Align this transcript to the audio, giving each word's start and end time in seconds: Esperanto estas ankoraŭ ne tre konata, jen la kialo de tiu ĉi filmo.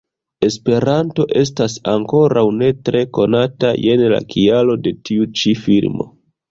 Esperanto 0.45 1.25
estas 1.41 1.75
ankoraŭ 1.93 2.45
ne 2.63 2.71
tre 2.89 3.05
konata, 3.19 3.75
jen 3.87 4.09
la 4.17 4.27
kialo 4.35 4.81
de 4.89 4.97
tiu 5.11 5.31
ĉi 5.43 5.57
filmo. 5.67 6.15